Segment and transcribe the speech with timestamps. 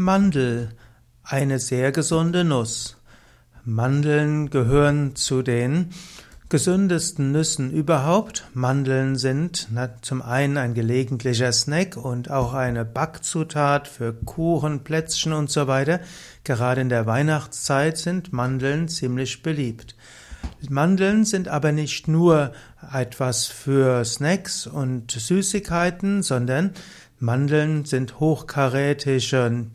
[0.00, 0.68] Mandel,
[1.24, 2.98] eine sehr gesunde Nuss.
[3.64, 5.90] Mandeln gehören zu den
[6.48, 8.46] gesündesten Nüssen überhaupt.
[8.54, 15.32] Mandeln sind na, zum einen ein gelegentlicher Snack und auch eine Backzutat für Kuchen, Plätzchen
[15.32, 15.98] und so weiter.
[16.44, 19.96] Gerade in der Weihnachtszeit sind Mandeln ziemlich beliebt.
[20.68, 22.52] Mandeln sind aber nicht nur
[22.92, 26.72] etwas für Snacks und Süßigkeiten, sondern
[27.20, 29.66] Mandeln sind hochkarätische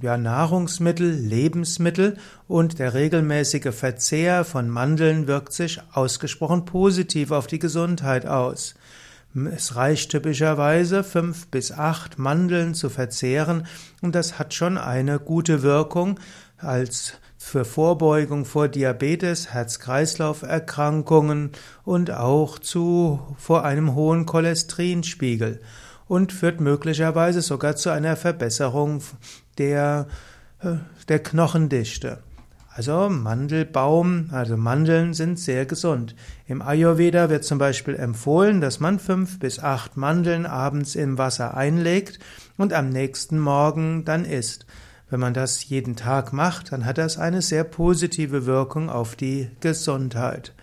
[0.00, 2.16] ja, Nahrungsmittel, Lebensmittel
[2.48, 8.74] und der regelmäßige Verzehr von Mandeln wirkt sich ausgesprochen positiv auf die Gesundheit aus.
[9.34, 13.66] Es reicht typischerweise fünf bis acht Mandeln zu verzehren
[14.02, 16.20] und das hat schon eine gute Wirkung
[16.58, 21.50] als für Vorbeugung vor Diabetes, Herz-Kreislauf-Erkrankungen
[21.84, 25.60] und auch zu vor einem hohen Cholesterinspiegel
[26.08, 29.02] und führt möglicherweise sogar zu einer Verbesserung
[29.58, 30.06] der,
[30.60, 30.74] äh,
[31.08, 32.18] der Knochendichte.
[32.74, 36.14] Also Mandelbaum, also Mandeln sind sehr gesund.
[36.46, 41.54] Im Ayurveda wird zum Beispiel empfohlen, dass man fünf bis acht Mandeln abends im Wasser
[41.54, 42.18] einlegt
[42.56, 44.64] und am nächsten Morgen dann isst.
[45.10, 49.50] Wenn man das jeden Tag macht, dann hat das eine sehr positive Wirkung auf die
[49.60, 50.54] Gesundheit.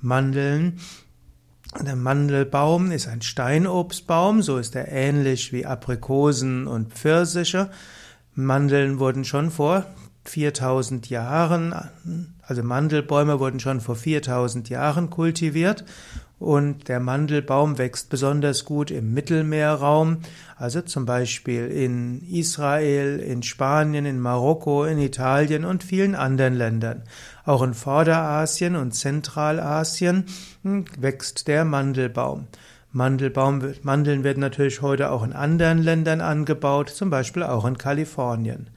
[0.00, 0.78] Mandeln
[1.80, 7.70] der Mandelbaum ist ein Steinobstbaum, so ist er ähnlich wie Aprikosen und Pfirsiche.
[8.34, 9.86] Mandeln wurden schon vor
[10.24, 11.74] 4000 Jahren,
[12.42, 15.84] also Mandelbäume wurden schon vor 4000 Jahren kultiviert
[16.38, 20.18] und der Mandelbaum wächst besonders gut im Mittelmeerraum,
[20.56, 27.02] also zum Beispiel in Israel, in Spanien, in Marokko, in Italien und vielen anderen Ländern.
[27.44, 30.24] Auch in Vorderasien und Zentralasien
[30.62, 32.46] hm, wächst der Mandelbaum.
[32.92, 38.68] Mandelbaum, Mandeln werden natürlich heute auch in anderen Ländern angebaut, zum Beispiel auch in Kalifornien.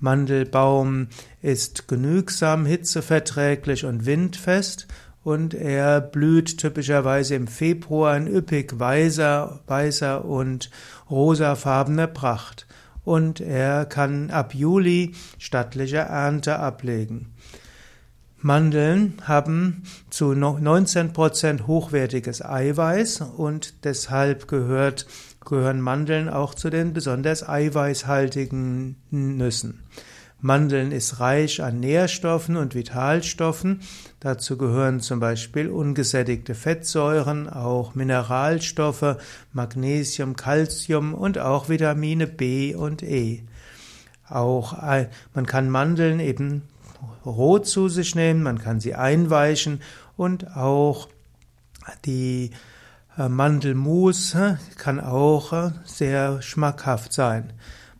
[0.00, 1.08] Mandelbaum
[1.42, 4.88] ist genügsam hitzeverträglich und windfest
[5.22, 10.70] und er blüht typischerweise im Februar in üppig weißer, weißer und
[11.10, 12.66] rosafarbener Pracht.
[13.04, 17.34] Und er kann ab Juli stattliche Ernte ablegen.
[18.42, 25.06] Mandeln haben zu 19% hochwertiges Eiweiß und deshalb gehört,
[25.44, 29.82] gehören Mandeln auch zu den besonders eiweißhaltigen Nüssen.
[30.40, 33.80] Mandeln ist reich an Nährstoffen und Vitalstoffen.
[34.20, 39.16] Dazu gehören zum Beispiel ungesättigte Fettsäuren, auch Mineralstoffe,
[39.52, 43.42] Magnesium, Calcium und auch Vitamine B und E.
[44.30, 44.78] Auch
[45.34, 46.62] man kann Mandeln eben
[47.24, 49.80] roh zu sich nehmen, man kann sie einweichen
[50.16, 51.08] und auch
[52.04, 52.50] die
[53.16, 54.36] äh, Mandelmus
[54.76, 57.52] kann auch äh, sehr schmackhaft sein.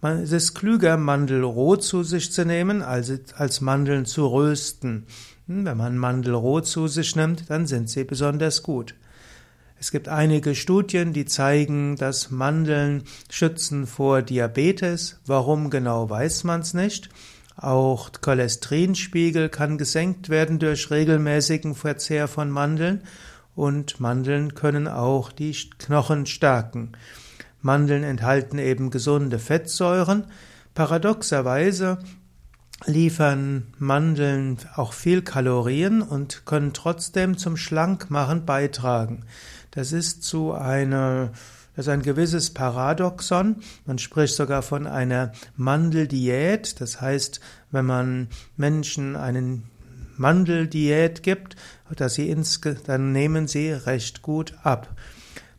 [0.00, 5.06] Es ist klüger, Mandel roh zu sich zu nehmen, als, Mandeln zu rösten.
[5.48, 8.94] Hm, wenn man Mandel roh zu sich nimmt, dann sind sie besonders gut.
[9.80, 15.20] Es gibt einige Studien, die zeigen, dass Mandeln schützen vor Diabetes.
[15.26, 17.08] Warum genau weiß man es nicht.
[17.60, 23.02] Auch Cholesterinspiegel kann gesenkt werden durch regelmäßigen Verzehr von Mandeln
[23.56, 26.92] und Mandeln können auch die Knochen stärken.
[27.60, 30.26] Mandeln enthalten eben gesunde Fettsäuren.
[30.74, 31.98] Paradoxerweise
[32.86, 39.24] liefern Mandeln auch viel Kalorien und können trotzdem zum Schlankmachen beitragen.
[39.72, 41.32] Das ist zu einer
[41.78, 43.54] das ist ein gewisses Paradoxon.
[43.86, 46.80] Man spricht sogar von einer Mandeldiät.
[46.80, 47.38] Das heißt,
[47.70, 49.62] wenn man Menschen einen
[50.16, 51.54] Mandeldiät gibt,
[51.94, 54.88] dass sie ins, dann nehmen sie recht gut ab.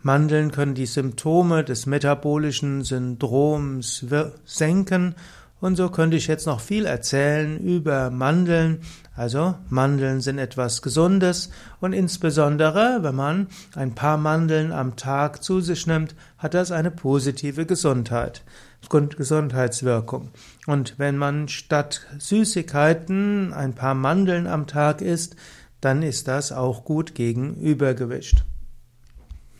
[0.00, 4.06] Mandeln können die Symptome des metabolischen Syndroms
[4.46, 5.16] senken
[5.60, 8.80] und so könnte ich jetzt noch viel erzählen über Mandeln.
[9.14, 11.50] Also Mandeln sind etwas Gesundes
[11.80, 16.90] und insbesondere, wenn man ein paar Mandeln am Tag zu sich nimmt, hat das eine
[16.90, 18.42] positive Gesundheit,
[18.90, 20.30] Gesundheitswirkung.
[20.66, 25.36] Und wenn man statt Süßigkeiten ein paar Mandeln am Tag isst,
[25.80, 28.44] dann ist das auch gut gegen Übergewicht.